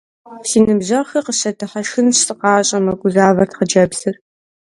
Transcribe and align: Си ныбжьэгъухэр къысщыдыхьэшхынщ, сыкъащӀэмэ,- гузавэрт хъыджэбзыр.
Си 0.47 0.57
ныбжьэгъухэр 0.65 1.23
къысщыдыхьэшхынщ, 1.25 2.17
сыкъащӀэмэ,- 2.27 2.93
гузавэрт 2.99 3.51
хъыджэбзыр. 3.57 4.15